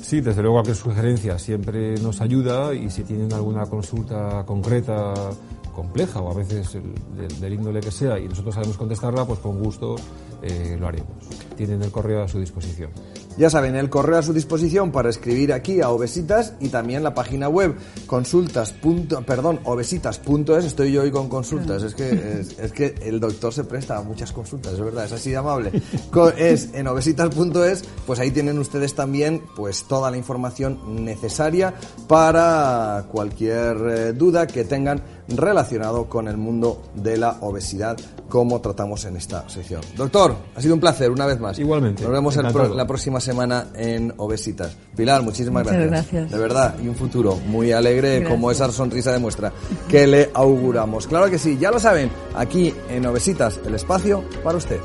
Sí, 0.00 0.20
desde 0.20 0.42
luego 0.42 0.56
cualquier 0.56 0.76
sugerencia 0.76 1.38
siempre 1.38 1.94
nos 1.96 2.20
ayuda 2.20 2.74
y 2.74 2.90
si 2.90 3.02
tienen 3.04 3.32
alguna 3.32 3.66
consulta 3.66 4.44
concreta 4.46 5.14
compleja 5.74 6.20
o 6.20 6.30
a 6.30 6.34
veces 6.34 6.78
del, 7.40 7.52
índole 7.52 7.80
que 7.80 7.90
sea 7.90 8.18
y 8.18 8.28
nosotros 8.28 8.54
sabemos 8.54 8.76
contestarla, 8.76 9.26
pues 9.26 9.40
con 9.40 9.62
gusto 9.62 9.96
eh, 10.44 10.76
lo 10.78 10.86
haremos. 10.86 11.10
Tienen 11.56 11.82
el 11.82 11.90
correo 11.90 12.22
a 12.22 12.28
su 12.28 12.38
disposición. 12.38 12.90
Ya 13.36 13.50
saben, 13.50 13.74
el 13.74 13.90
correo 13.90 14.18
a 14.18 14.22
su 14.22 14.32
disposición 14.32 14.92
para 14.92 15.10
escribir 15.10 15.52
aquí 15.52 15.80
a 15.80 15.90
Obesitas 15.90 16.52
y 16.60 16.68
también 16.68 17.02
la 17.02 17.14
página 17.14 17.48
web 17.48 17.74
consultas. 18.06 18.72
perdón, 19.26 19.58
obesitas.es. 19.64 20.64
Estoy 20.64 20.92
yo 20.92 21.02
hoy 21.02 21.10
con 21.10 21.28
consultas. 21.28 21.82
Es 21.82 21.94
que, 21.96 22.44
es, 22.60 22.72
que 22.72 22.94
el 23.02 23.18
doctor 23.18 23.52
se 23.52 23.64
presta 23.64 23.96
a 23.96 24.02
muchas 24.02 24.30
consultas, 24.30 24.74
es 24.74 24.80
verdad, 24.80 25.06
es 25.06 25.12
así 25.12 25.30
de 25.30 25.36
amable. 25.36 25.72
Es 26.38 26.70
en 26.74 26.86
obesitas.es, 26.86 27.84
pues 28.06 28.20
ahí 28.20 28.30
tienen 28.30 28.58
ustedes 28.58 28.94
también 28.94 29.42
pues 29.56 29.84
toda 29.84 30.10
la 30.12 30.16
información 30.16 31.04
necesaria 31.04 31.74
para 32.06 33.06
cualquier 33.10 33.76
eh, 33.76 34.12
duda 34.12 34.46
que 34.46 34.64
tengan 34.64 35.02
relacionado 35.28 36.08
con 36.08 36.28
el 36.28 36.36
mundo 36.36 36.82
de 36.94 37.16
la 37.16 37.38
obesidad, 37.40 37.96
como 38.28 38.60
tratamos 38.60 39.04
en 39.04 39.16
esta 39.16 39.48
sección. 39.48 39.80
Doctor, 39.96 40.36
ha 40.54 40.60
sido 40.60 40.74
un 40.74 40.80
placer 40.80 41.10
una 41.10 41.26
vez 41.26 41.40
más. 41.40 41.58
Igualmente. 41.58 42.02
Nos 42.02 42.12
vemos 42.12 42.36
la 42.36 42.86
próxima 42.86 43.20
semana 43.20 43.68
en 43.74 44.12
Obesitas. 44.16 44.76
Pilar, 44.96 45.22
muchísimas 45.22 45.64
gracias. 45.64 45.90
gracias. 45.90 46.30
De 46.30 46.38
verdad, 46.38 46.76
y 46.82 46.88
un 46.88 46.94
futuro 46.94 47.36
muy 47.46 47.72
alegre, 47.72 48.24
como 48.24 48.50
esa 48.50 48.70
sonrisa 48.70 49.12
demuestra, 49.12 49.52
que 49.88 50.06
le 50.06 50.30
auguramos. 50.34 51.06
Claro 51.06 51.30
que 51.30 51.38
sí, 51.38 51.58
ya 51.58 51.70
lo 51.70 51.80
saben, 51.80 52.10
aquí 52.34 52.74
en 52.88 53.06
Obesitas, 53.06 53.60
el 53.64 53.74
espacio 53.74 54.24
para 54.42 54.58
usted. 54.58 54.80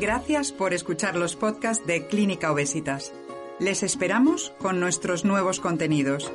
Gracias 0.00 0.50
por 0.50 0.74
escuchar 0.74 1.14
los 1.14 1.36
podcasts 1.36 1.86
de 1.86 2.08
Clínica 2.08 2.50
Obesitas. 2.50 3.12
Les 3.58 3.82
esperamos 3.82 4.52
con 4.58 4.80
nuestros 4.80 5.24
nuevos 5.24 5.60
contenidos. 5.60 6.30